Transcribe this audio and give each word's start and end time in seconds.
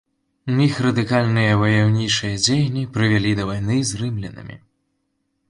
Іх 0.67 0.77
радыкальныя 0.85 1.51
ваяўнічыя 1.63 2.41
дзеянні 2.47 2.83
прывялі 2.97 3.35
да 3.43 3.47
вайны 3.53 3.77
з 3.93 4.03
рымлянамі. 4.03 4.55